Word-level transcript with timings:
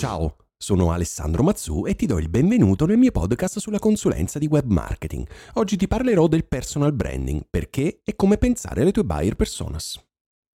Ciao, 0.00 0.36
sono 0.56 0.92
Alessandro 0.92 1.42
Mazzu 1.42 1.84
e 1.84 1.94
ti 1.94 2.06
do 2.06 2.18
il 2.18 2.30
benvenuto 2.30 2.86
nel 2.86 2.96
mio 2.96 3.10
podcast 3.10 3.58
sulla 3.58 3.78
consulenza 3.78 4.38
di 4.38 4.46
web 4.46 4.64
marketing. 4.64 5.28
Oggi 5.56 5.76
ti 5.76 5.86
parlerò 5.86 6.26
del 6.26 6.46
personal 6.46 6.94
branding, 6.94 7.42
perché 7.50 8.00
e 8.02 8.16
come 8.16 8.38
pensare 8.38 8.80
alle 8.80 8.92
tue 8.92 9.04
buyer 9.04 9.36
personas. 9.36 10.02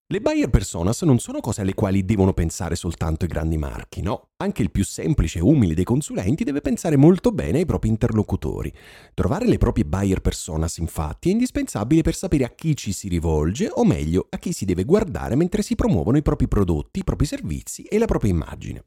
Le 0.08 0.20
buyer 0.20 0.50
personas 0.50 1.04
non 1.04 1.20
sono 1.20 1.42
cose 1.42 1.62
alle 1.62 1.76
quali 1.76 2.04
devono 2.04 2.34
pensare 2.34 2.76
soltanto 2.76 3.26
i 3.26 3.28
grandi 3.28 3.58
marchi, 3.58 4.02
no. 4.02 4.30
Anche 4.38 4.64
il 4.64 4.72
più 4.72 4.84
semplice 4.84 5.38
e 5.38 5.44
umile 5.44 5.76
dei 5.76 5.84
consulenti 5.84 6.44
deve 6.44 6.62
pensare 6.62 6.98
molto 6.98 7.30
bene 7.30 7.60
ai 7.60 7.66
propri 7.68 7.90
interlocutori. 7.90 8.74
Trovare 9.14 9.46
le 9.46 9.60
proprie 9.60 9.86
buyer 9.86 10.22
personas, 10.22 10.78
infatti, 10.78 11.30
è 11.30 11.34
indispensabile 11.34 12.02
per 12.02 12.16
sapere 12.16 12.46
a 12.46 12.50
chi 12.50 12.76
ci 12.76 12.92
si 12.92 13.08
rivolge, 13.08 13.70
o 13.72 13.86
meglio, 13.86 14.26
a 14.28 14.40
chi 14.40 14.54
si 14.54 14.66
deve 14.66 14.86
guardare 14.86 15.36
mentre 15.36 15.62
si 15.62 15.76
promuovono 15.76 16.18
i 16.18 16.24
propri 16.24 16.48
prodotti, 16.48 17.02
i 17.02 17.04
propri 17.04 17.28
servizi 17.28 17.84
e 17.84 18.00
la 18.00 18.08
propria 18.08 18.32
immagine. 18.32 18.86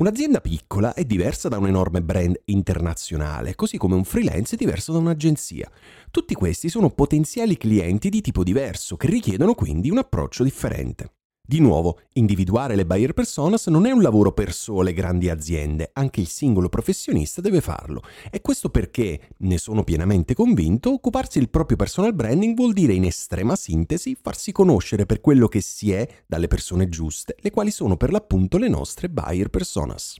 Un'azienda 0.00 0.40
piccola 0.40 0.94
è 0.94 1.04
diversa 1.04 1.50
da 1.50 1.58
un 1.58 1.66
enorme 1.66 2.00
brand 2.00 2.34
internazionale, 2.46 3.54
così 3.54 3.76
come 3.76 3.96
un 3.96 4.04
freelance 4.04 4.54
è 4.54 4.58
diverso 4.58 4.92
da 4.92 4.98
un'agenzia. 4.98 5.70
Tutti 6.10 6.32
questi 6.32 6.70
sono 6.70 6.88
potenziali 6.88 7.58
clienti 7.58 8.08
di 8.08 8.22
tipo 8.22 8.42
diverso, 8.42 8.96
che 8.96 9.08
richiedono 9.08 9.52
quindi 9.52 9.90
un 9.90 9.98
approccio 9.98 10.42
differente. 10.42 11.19
Di 11.50 11.58
nuovo, 11.58 11.98
individuare 12.12 12.76
le 12.76 12.86
buyer 12.86 13.12
personas 13.12 13.66
non 13.66 13.84
è 13.84 13.90
un 13.90 14.02
lavoro 14.02 14.30
per 14.30 14.52
sole 14.52 14.92
grandi 14.92 15.28
aziende, 15.28 15.90
anche 15.94 16.20
il 16.20 16.28
singolo 16.28 16.68
professionista 16.68 17.40
deve 17.40 17.60
farlo. 17.60 18.02
E 18.30 18.40
questo 18.40 18.68
perché, 18.68 19.30
ne 19.38 19.58
sono 19.58 19.82
pienamente 19.82 20.32
convinto, 20.32 20.92
occuparsi 20.92 21.40
del 21.40 21.50
proprio 21.50 21.76
personal 21.76 22.14
branding 22.14 22.54
vuol 22.54 22.72
dire 22.72 22.92
in 22.92 23.04
estrema 23.04 23.56
sintesi 23.56 24.16
farsi 24.22 24.52
conoscere 24.52 25.06
per 25.06 25.20
quello 25.20 25.48
che 25.48 25.60
si 25.60 25.90
è 25.90 26.06
dalle 26.24 26.46
persone 26.46 26.88
giuste, 26.88 27.34
le 27.40 27.50
quali 27.50 27.72
sono 27.72 27.96
per 27.96 28.12
l'appunto 28.12 28.56
le 28.56 28.68
nostre 28.68 29.10
buyer 29.10 29.48
personas. 29.48 30.18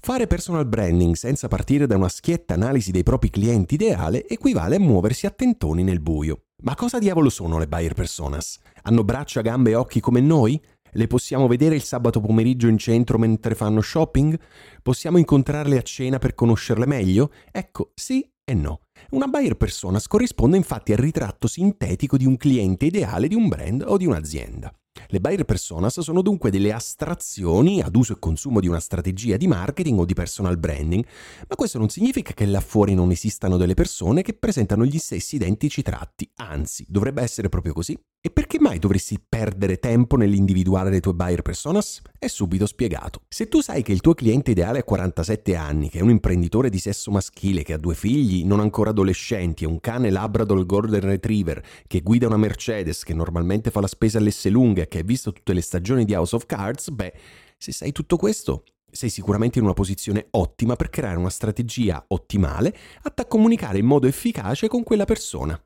Fare 0.00 0.28
personal 0.28 0.66
branding 0.66 1.16
senza 1.16 1.48
partire 1.48 1.86
da 1.86 1.96
una 1.96 2.08
schietta 2.08 2.54
analisi 2.54 2.92
dei 2.92 3.02
propri 3.02 3.28
clienti 3.28 3.74
ideale 3.74 4.24
equivale 4.28 4.76
a 4.76 4.80
muoversi 4.80 5.26
a 5.26 5.30
tentoni 5.30 5.82
nel 5.82 6.00
buio. 6.00 6.42
Ma 6.62 6.76
cosa 6.76 7.00
diavolo 7.00 7.28
sono 7.28 7.58
le 7.58 7.66
buyer 7.66 7.92
personas? 7.92 8.60
Hanno 8.82 9.02
braccia, 9.02 9.40
gambe 9.40 9.70
e 9.70 9.74
occhi 9.74 9.98
come 9.98 10.20
noi? 10.20 10.60
Le 10.92 11.06
possiamo 11.08 11.48
vedere 11.48 11.74
il 11.74 11.82
sabato 11.82 12.20
pomeriggio 12.20 12.68
in 12.68 12.78
centro 12.78 13.18
mentre 13.18 13.56
fanno 13.56 13.80
shopping? 13.80 14.38
Possiamo 14.80 15.18
incontrarle 15.18 15.76
a 15.76 15.82
cena 15.82 16.18
per 16.18 16.34
conoscerle 16.34 16.86
meglio? 16.86 17.32
Ecco, 17.50 17.90
sì 17.94 18.24
e 18.44 18.54
no. 18.54 18.82
Una 19.10 19.26
buyer 19.26 19.56
personas 19.56 20.06
corrisponde 20.06 20.56
infatti 20.56 20.92
al 20.92 20.98
ritratto 20.98 21.48
sintetico 21.48 22.16
di 22.16 22.26
un 22.26 22.36
cliente 22.36 22.86
ideale 22.86 23.26
di 23.26 23.34
un 23.34 23.48
brand 23.48 23.82
o 23.84 23.96
di 23.96 24.06
un'azienda. 24.06 24.72
Le 25.08 25.20
buyer 25.20 25.44
personas 25.44 26.00
sono 26.00 26.22
dunque 26.22 26.50
delle 26.50 26.72
astrazioni 26.72 27.80
ad 27.80 27.94
uso 27.94 28.14
e 28.14 28.18
consumo 28.18 28.60
di 28.60 28.68
una 28.68 28.80
strategia 28.80 29.36
di 29.36 29.46
marketing 29.46 29.98
o 29.98 30.04
di 30.04 30.14
personal 30.14 30.58
branding, 30.58 31.04
ma 31.48 31.54
questo 31.54 31.78
non 31.78 31.88
significa 31.88 32.32
che 32.32 32.46
là 32.46 32.60
fuori 32.60 32.94
non 32.94 33.10
esistano 33.10 33.56
delle 33.56 33.74
persone 33.74 34.22
che 34.22 34.34
presentano 34.34 34.84
gli 34.84 34.98
stessi 34.98 35.36
identici 35.36 35.82
tratti, 35.82 36.28
anzi, 36.36 36.84
dovrebbe 36.88 37.22
essere 37.22 37.48
proprio 37.48 37.72
così. 37.72 37.98
E 38.26 38.30
perché 38.30 38.58
mai 38.58 38.80
dovresti 38.80 39.20
perdere 39.24 39.78
tempo 39.78 40.16
nell'individuare 40.16 40.90
le 40.90 40.98
tue 40.98 41.14
buyer 41.14 41.42
personas? 41.42 42.02
È 42.18 42.26
subito 42.26 42.66
spiegato. 42.66 43.20
Se 43.28 43.46
tu 43.46 43.60
sai 43.60 43.84
che 43.84 43.92
il 43.92 44.00
tuo 44.00 44.14
cliente 44.14 44.50
ideale 44.50 44.80
ha 44.80 44.82
47 44.82 45.54
anni, 45.54 45.88
che 45.88 46.00
è 46.00 46.02
un 46.02 46.10
imprenditore 46.10 46.68
di 46.68 46.80
sesso 46.80 47.12
maschile, 47.12 47.62
che 47.62 47.72
ha 47.72 47.78
due 47.78 47.94
figli 47.94 48.44
non 48.44 48.58
ancora 48.58 48.90
adolescenti 48.90 49.62
e 49.62 49.68
un 49.68 49.78
cane 49.78 50.10
Labrador 50.10 50.66
Golden 50.66 51.02
Retriever, 51.02 51.64
che 51.86 52.00
guida 52.00 52.26
una 52.26 52.36
Mercedes, 52.36 53.04
che 53.04 53.14
normalmente 53.14 53.70
fa 53.70 53.80
la 53.80 53.86
spesa 53.86 54.18
all'esse 54.18 54.50
lunghe 54.50 54.82
e 54.82 54.88
che 54.88 54.98
hai 54.98 55.04
visto 55.04 55.32
tutte 55.32 55.52
le 55.52 55.60
stagioni 55.60 56.04
di 56.04 56.12
House 56.12 56.34
of 56.34 56.46
Cards, 56.46 56.90
beh, 56.90 57.12
se 57.56 57.70
sai 57.70 57.92
tutto 57.92 58.16
questo, 58.16 58.64
sei 58.90 59.08
sicuramente 59.08 59.60
in 59.60 59.64
una 59.66 59.72
posizione 59.72 60.26
ottima 60.32 60.74
per 60.74 60.90
creare 60.90 61.16
una 61.16 61.30
strategia 61.30 62.04
ottimale 62.08 62.76
atta 63.02 63.22
a 63.22 63.26
comunicare 63.26 63.78
in 63.78 63.86
modo 63.86 64.08
efficace 64.08 64.66
con 64.66 64.82
quella 64.82 65.04
persona. 65.04 65.56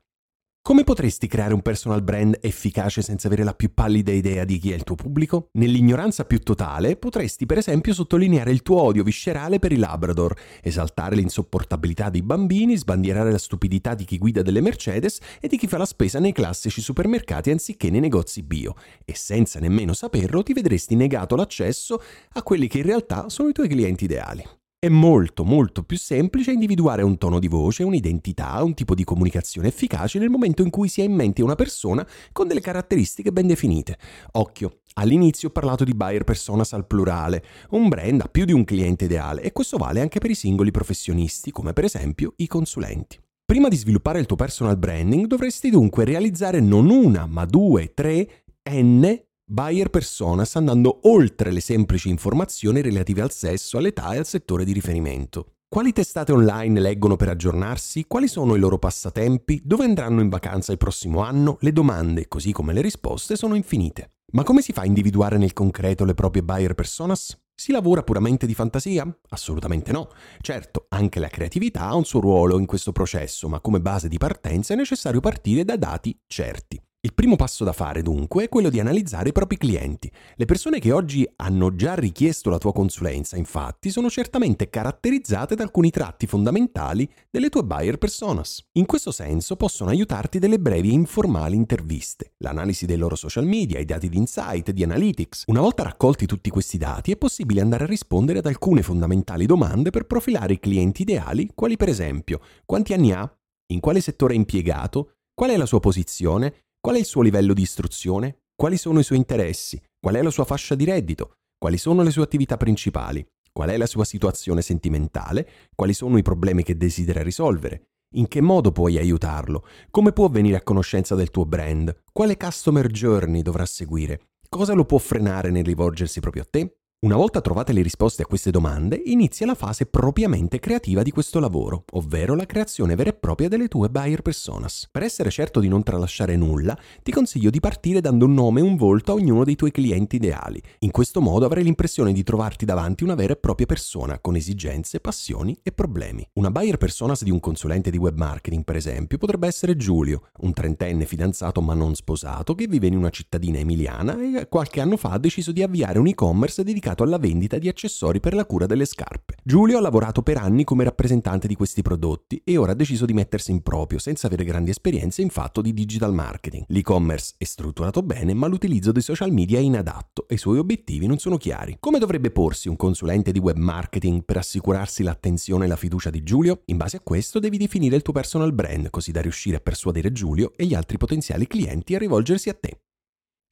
Come 0.63 0.83
potresti 0.83 1.25
creare 1.25 1.55
un 1.55 1.63
personal 1.63 2.03
brand 2.03 2.37
efficace 2.39 3.01
senza 3.01 3.25
avere 3.25 3.43
la 3.43 3.55
più 3.55 3.73
pallida 3.73 4.11
idea 4.11 4.45
di 4.45 4.59
chi 4.59 4.71
è 4.71 4.75
il 4.75 4.83
tuo 4.83 4.93
pubblico? 4.93 5.49
Nell'ignoranza 5.53 6.23
più 6.23 6.37
totale 6.37 6.97
potresti 6.97 7.47
per 7.47 7.57
esempio 7.57 7.95
sottolineare 7.95 8.51
il 8.51 8.61
tuo 8.61 8.79
odio 8.79 9.01
viscerale 9.01 9.57
per 9.57 9.71
i 9.71 9.77
Labrador, 9.77 10.39
esaltare 10.61 11.15
l'insopportabilità 11.15 12.11
dei 12.11 12.21
bambini, 12.21 12.77
sbandierare 12.77 13.31
la 13.31 13.39
stupidità 13.39 13.95
di 13.95 14.05
chi 14.05 14.19
guida 14.19 14.43
delle 14.43 14.61
Mercedes 14.61 15.17
e 15.39 15.47
di 15.47 15.57
chi 15.57 15.65
fa 15.65 15.79
la 15.79 15.85
spesa 15.85 16.19
nei 16.19 16.31
classici 16.31 16.79
supermercati 16.79 17.49
anziché 17.49 17.89
nei 17.89 17.99
negozi 17.99 18.43
bio. 18.43 18.75
E 19.03 19.15
senza 19.15 19.59
nemmeno 19.59 19.93
saperlo 19.93 20.43
ti 20.43 20.53
vedresti 20.53 20.93
negato 20.93 21.35
l'accesso 21.35 21.99
a 22.33 22.43
quelli 22.43 22.67
che 22.67 22.77
in 22.77 22.85
realtà 22.85 23.29
sono 23.29 23.49
i 23.49 23.53
tuoi 23.53 23.67
clienti 23.67 24.03
ideali. 24.03 24.60
È 24.83 24.89
molto 24.89 25.43
molto 25.43 25.83
più 25.83 25.95
semplice 25.95 26.51
individuare 26.51 27.03
un 27.03 27.19
tono 27.19 27.37
di 27.37 27.47
voce, 27.47 27.83
un'identità, 27.83 28.63
un 28.63 28.73
tipo 28.73 28.95
di 28.95 29.03
comunicazione 29.03 29.67
efficace 29.67 30.17
nel 30.17 30.31
momento 30.31 30.63
in 30.63 30.71
cui 30.71 30.87
si 30.87 31.01
ha 31.01 31.03
in 31.03 31.13
mente 31.13 31.43
una 31.43 31.53
persona 31.53 32.03
con 32.31 32.47
delle 32.47 32.61
caratteristiche 32.61 33.31
ben 33.31 33.45
definite. 33.45 33.99
Occhio, 34.31 34.79
All'inizio 34.93 35.49
ho 35.49 35.51
parlato 35.51 35.83
di 35.83 35.93
buyer 35.93 36.23
personas 36.23 36.73
al 36.73 36.87
plurale, 36.87 37.43
un 37.69 37.89
brand 37.89 38.21
ha 38.21 38.27
più 38.27 38.43
di 38.43 38.53
un 38.53 38.63
cliente 38.63 39.05
ideale 39.05 39.43
e 39.43 39.51
questo 39.51 39.77
vale 39.77 40.01
anche 40.01 40.19
per 40.19 40.31
i 40.31 40.35
singoli 40.35 40.71
professionisti, 40.71 41.51
come 41.51 41.73
per 41.73 41.83
esempio 41.83 42.33
i 42.37 42.47
consulenti. 42.47 43.19
Prima 43.45 43.67
di 43.67 43.75
sviluppare 43.75 44.19
il 44.19 44.25
tuo 44.25 44.35
personal 44.35 44.79
branding 44.79 45.27
dovresti 45.27 45.69
dunque 45.69 46.05
realizzare 46.05 46.59
non 46.59 46.89
una, 46.89 47.27
ma 47.27 47.45
due, 47.45 47.93
tre, 47.93 48.45
n 48.69 49.29
buyer 49.51 49.89
personas 49.89 50.55
andando 50.55 50.99
oltre 51.09 51.51
le 51.51 51.59
semplici 51.59 52.07
informazioni 52.07 52.79
relative 52.81 53.21
al 53.21 53.33
sesso, 53.33 53.77
all'età 53.77 54.13
e 54.13 54.19
al 54.19 54.25
settore 54.25 54.63
di 54.63 54.71
riferimento. 54.71 55.55
Quali 55.67 55.91
testate 55.91 56.31
online 56.31 56.79
leggono 56.79 57.17
per 57.17 57.27
aggiornarsi? 57.27 58.05
Quali 58.07 58.29
sono 58.29 58.55
i 58.55 58.59
loro 58.59 58.77
passatempi? 58.77 59.61
Dove 59.63 59.83
andranno 59.83 60.21
in 60.21 60.29
vacanza 60.29 60.71
il 60.71 60.77
prossimo 60.77 61.19
anno? 61.19 61.57
Le 61.59 61.73
domande, 61.73 62.29
così 62.29 62.53
come 62.53 62.71
le 62.71 62.79
risposte, 62.79 63.35
sono 63.35 63.55
infinite. 63.55 64.13
Ma 64.31 64.43
come 64.43 64.61
si 64.61 64.71
fa 64.71 64.83
a 64.83 64.85
individuare 64.85 65.37
nel 65.37 65.51
concreto 65.51 66.05
le 66.05 66.13
proprie 66.13 66.43
buyer 66.43 66.73
personas? 66.73 67.37
Si 67.53 67.73
lavora 67.73 68.03
puramente 68.03 68.45
di 68.47 68.53
fantasia? 68.53 69.05
Assolutamente 69.29 69.91
no. 69.91 70.07
Certo, 70.39 70.85
anche 70.89 71.19
la 71.19 71.27
creatività 71.27 71.87
ha 71.87 71.95
un 71.95 72.05
suo 72.05 72.21
ruolo 72.21 72.57
in 72.57 72.65
questo 72.65 72.93
processo, 72.93 73.49
ma 73.49 73.59
come 73.59 73.81
base 73.81 74.07
di 74.07 74.17
partenza 74.17 74.73
è 74.73 74.77
necessario 74.77 75.19
partire 75.19 75.65
da 75.65 75.75
dati 75.75 76.17
certi. 76.25 76.81
Il 77.03 77.15
primo 77.15 77.35
passo 77.35 77.63
da 77.63 77.73
fare 77.73 78.03
dunque 78.03 78.43
è 78.43 78.47
quello 78.47 78.69
di 78.69 78.79
analizzare 78.79 79.29
i 79.29 79.31
propri 79.31 79.57
clienti. 79.57 80.11
Le 80.35 80.45
persone 80.45 80.77
che 80.77 80.91
oggi 80.91 81.27
hanno 81.37 81.73
già 81.73 81.95
richiesto 81.95 82.51
la 82.51 82.59
tua 82.59 82.73
consulenza, 82.73 83.37
infatti, 83.37 83.89
sono 83.89 84.07
certamente 84.07 84.69
caratterizzate 84.69 85.55
da 85.55 85.63
alcuni 85.63 85.89
tratti 85.89 86.27
fondamentali 86.27 87.11
delle 87.31 87.49
tue 87.49 87.63
buyer 87.63 87.97
personas. 87.97 88.63
In 88.73 88.85
questo 88.85 89.09
senso 89.09 89.55
possono 89.55 89.89
aiutarti 89.89 90.37
delle 90.37 90.59
brevi 90.59 90.89
e 90.89 90.93
informali 90.93 91.55
interviste, 91.55 92.33
l'analisi 92.37 92.85
dei 92.85 92.97
loro 92.97 93.15
social 93.15 93.45
media, 93.45 93.79
i 93.79 93.85
dati 93.85 94.07
di 94.07 94.17
insight, 94.17 94.69
di 94.69 94.83
analytics. 94.83 95.45
Una 95.47 95.61
volta 95.61 95.81
raccolti 95.81 96.27
tutti 96.27 96.51
questi 96.51 96.77
dati 96.77 97.11
è 97.11 97.17
possibile 97.17 97.61
andare 97.61 97.85
a 97.85 97.87
rispondere 97.87 98.37
ad 98.37 98.45
alcune 98.45 98.83
fondamentali 98.83 99.47
domande 99.47 99.89
per 99.89 100.05
profilare 100.05 100.53
i 100.53 100.59
clienti 100.59 101.01
ideali, 101.01 101.49
quali 101.55 101.77
per 101.77 101.89
esempio 101.89 102.41
quanti 102.63 102.93
anni 102.93 103.11
ha, 103.11 103.27
in 103.73 103.79
quale 103.79 104.01
settore 104.01 104.33
è 104.33 104.37
impiegato, 104.37 105.13
qual 105.33 105.49
è 105.49 105.57
la 105.57 105.65
sua 105.65 105.79
posizione, 105.79 106.65
Qual 106.83 106.95
è 106.95 106.99
il 106.99 107.05
suo 107.05 107.21
livello 107.21 107.53
di 107.53 107.61
istruzione? 107.61 108.39
Quali 108.55 108.75
sono 108.75 108.97
i 108.97 109.03
suoi 109.03 109.19
interessi? 109.19 109.79
Qual 109.99 110.15
è 110.15 110.21
la 110.23 110.31
sua 110.31 110.45
fascia 110.45 110.73
di 110.73 110.83
reddito? 110.83 111.33
Quali 111.55 111.77
sono 111.77 112.01
le 112.01 112.09
sue 112.09 112.23
attività 112.23 112.57
principali? 112.57 113.23
Qual 113.51 113.69
è 113.69 113.77
la 113.77 113.85
sua 113.85 114.03
situazione 114.03 114.63
sentimentale? 114.63 115.47
Quali 115.75 115.93
sono 115.93 116.17
i 116.17 116.23
problemi 116.23 116.63
che 116.63 116.77
desidera 116.77 117.21
risolvere? 117.21 117.89
In 118.15 118.27
che 118.27 118.41
modo 118.41 118.71
puoi 118.71 118.97
aiutarlo? 118.97 119.63
Come 119.91 120.11
può 120.11 120.27
venire 120.27 120.55
a 120.55 120.63
conoscenza 120.63 121.13
del 121.13 121.29
tuo 121.29 121.45
brand? 121.45 121.95
Quale 122.11 122.35
customer 122.35 122.87
journey 122.87 123.43
dovrà 123.43 123.67
seguire? 123.67 124.29
Cosa 124.49 124.73
lo 124.73 124.83
può 124.83 124.97
frenare 124.97 125.51
nel 125.51 125.63
rivolgersi 125.63 126.19
proprio 126.19 126.41
a 126.41 126.47
te? 126.49 126.77
Una 127.03 127.15
volta 127.15 127.41
trovate 127.41 127.73
le 127.73 127.81
risposte 127.81 128.21
a 128.21 128.27
queste 128.27 128.51
domande, 128.51 129.01
inizia 129.05 129.47
la 129.47 129.55
fase 129.55 129.87
propriamente 129.87 130.59
creativa 130.59 131.01
di 131.01 131.09
questo 131.09 131.39
lavoro, 131.39 131.83
ovvero 131.93 132.35
la 132.35 132.45
creazione 132.45 132.93
vera 132.93 133.09
e 133.09 133.13
propria 133.13 133.47
delle 133.49 133.67
tue 133.67 133.89
buyer 133.89 134.21
personas. 134.21 134.87
Per 134.91 135.01
essere 135.01 135.31
certo 135.31 135.59
di 135.59 135.67
non 135.67 135.81
tralasciare 135.81 136.35
nulla, 136.35 136.77
ti 137.01 137.11
consiglio 137.11 137.49
di 137.49 137.59
partire 137.59 138.01
dando 138.01 138.25
un 138.25 138.35
nome 138.35 138.59
e 138.59 138.63
un 138.63 138.75
volto 138.75 139.13
a 139.13 139.15
ognuno 139.15 139.43
dei 139.43 139.55
tuoi 139.55 139.71
clienti 139.71 140.17
ideali. 140.17 140.61
In 140.81 140.91
questo 140.91 141.21
modo 141.21 141.43
avrai 141.43 141.63
l'impressione 141.63 142.13
di 142.13 142.21
trovarti 142.21 142.65
davanti 142.65 143.03
una 143.03 143.15
vera 143.15 143.33
e 143.33 143.37
propria 143.37 143.65
persona 143.65 144.19
con 144.19 144.35
esigenze, 144.35 144.99
passioni 144.99 145.57
e 145.63 145.71
problemi. 145.71 146.23
Una 146.33 146.51
buyer 146.51 146.77
personas 146.77 147.23
di 147.23 147.31
un 147.31 147.39
consulente 147.39 147.89
di 147.89 147.97
web 147.97 148.15
marketing, 148.15 148.63
per 148.63 148.75
esempio, 148.75 149.17
potrebbe 149.17 149.47
essere 149.47 149.75
Giulio, 149.75 150.27
un 150.41 150.53
trentenne 150.53 151.07
fidanzato 151.07 151.61
ma 151.61 151.73
non 151.73 151.95
sposato 151.95 152.53
che 152.53 152.67
vive 152.67 152.85
in 152.85 152.95
una 152.95 153.09
cittadina 153.09 153.57
emiliana 153.57 154.21
e 154.21 154.47
qualche 154.47 154.81
anno 154.81 154.97
fa 154.97 155.13
ha 155.13 155.17
deciso 155.17 155.51
di 155.51 155.63
avviare 155.63 155.97
un 155.97 156.05
e-commerce 156.05 156.63
dedicato 156.63 156.89
dedicato 156.91 157.03
alla 157.03 157.17
vendita 157.17 157.57
di 157.57 157.67
accessori 157.67 158.19
per 158.19 158.33
la 158.33 158.45
cura 158.45 158.65
delle 158.65 158.85
scarpe. 158.85 159.35
Giulio 159.43 159.77
ha 159.77 159.81
lavorato 159.81 160.21
per 160.21 160.37
anni 160.37 160.63
come 160.63 160.83
rappresentante 160.83 161.47
di 161.47 161.55
questi 161.55 161.81
prodotti 161.81 162.41
e 162.43 162.57
ora 162.57 162.73
ha 162.73 162.75
deciso 162.75 163.05
di 163.05 163.13
mettersi 163.13 163.51
in 163.51 163.61
proprio 163.61 163.99
senza 163.99 164.27
avere 164.27 164.43
grandi 164.43 164.69
esperienze 164.69 165.21
in 165.21 165.29
fatto 165.29 165.61
di 165.61 165.73
digital 165.73 166.13
marketing. 166.13 166.65
L'e-commerce 166.67 167.35
è 167.37 167.43
strutturato 167.43 168.01
bene, 168.01 168.33
ma 168.33 168.47
l'utilizzo 168.47 168.91
dei 168.91 169.01
social 169.01 169.31
media 169.31 169.59
è 169.59 169.61
inadatto 169.61 170.27
e 170.27 170.35
i 170.35 170.37
suoi 170.37 170.57
obiettivi 170.57 171.07
non 171.07 171.17
sono 171.17 171.37
chiari. 171.37 171.77
Come 171.79 171.99
dovrebbe 171.99 172.31
porsi 172.31 172.67
un 172.67 172.75
consulente 172.75 173.31
di 173.31 173.39
web 173.39 173.57
marketing 173.57 174.23
per 174.23 174.37
assicurarsi 174.37 175.03
l'attenzione 175.03 175.65
e 175.65 175.67
la 175.67 175.75
fiducia 175.75 176.09
di 176.09 176.23
Giulio? 176.23 176.61
In 176.65 176.77
base 176.77 176.97
a 176.97 177.01
questo 177.01 177.39
devi 177.39 177.57
definire 177.57 177.95
il 177.95 178.01
tuo 178.01 178.13
personal 178.13 178.53
brand 178.53 178.89
così 178.89 179.11
da 179.11 179.21
riuscire 179.21 179.57
a 179.57 179.61
persuadere 179.61 180.11
Giulio 180.11 180.53
e 180.55 180.65
gli 180.65 180.73
altri 180.73 180.97
potenziali 180.97 181.47
clienti 181.47 181.95
a 181.95 181.99
rivolgersi 181.99 182.49
a 182.49 182.53
te. 182.53 182.79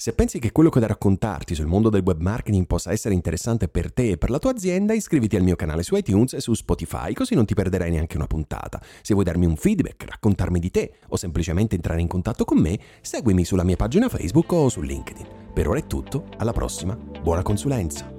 Se 0.01 0.13
pensi 0.13 0.39
che 0.39 0.53
quello 0.53 0.69
che 0.69 0.77
ho 0.77 0.81
da 0.81 0.87
raccontarti 0.87 1.53
sul 1.53 1.65
mondo 1.65 1.89
del 1.89 2.03
web 2.05 2.21
marketing 2.21 2.65
possa 2.67 2.93
essere 2.93 3.13
interessante 3.13 3.67
per 3.67 3.91
te 3.91 4.11
e 4.11 4.17
per 4.17 4.29
la 4.29 4.39
tua 4.39 4.51
azienda, 4.51 4.93
iscriviti 4.93 5.35
al 5.35 5.43
mio 5.43 5.57
canale 5.57 5.83
su 5.83 5.93
iTunes 5.93 6.31
e 6.35 6.39
su 6.39 6.53
Spotify, 6.53 7.11
così 7.11 7.35
non 7.35 7.45
ti 7.45 7.53
perderai 7.53 7.91
neanche 7.91 8.15
una 8.15 8.25
puntata. 8.25 8.81
Se 9.01 9.13
vuoi 9.13 9.25
darmi 9.25 9.45
un 9.45 9.57
feedback, 9.57 10.05
raccontarmi 10.07 10.57
di 10.57 10.71
te 10.71 10.93
o 11.09 11.17
semplicemente 11.17 11.75
entrare 11.75 11.99
in 11.99 12.07
contatto 12.07 12.45
con 12.45 12.59
me, 12.59 12.79
seguimi 13.01 13.43
sulla 13.43 13.65
mia 13.65 13.75
pagina 13.75 14.07
Facebook 14.07 14.49
o 14.53 14.69
su 14.69 14.79
LinkedIn. 14.79 15.27
Per 15.53 15.67
ora 15.67 15.79
è 15.79 15.85
tutto, 15.85 16.27
alla 16.37 16.53
prossima, 16.53 16.95
buona 16.95 17.41
consulenza! 17.41 18.18